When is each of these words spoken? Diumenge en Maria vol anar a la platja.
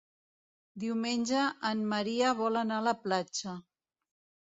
Diumenge 0.83 1.45
en 1.73 1.85
Maria 1.93 2.35
vol 2.43 2.61
anar 2.65 2.83
a 2.85 2.89
la 2.91 2.99
platja. 3.07 3.59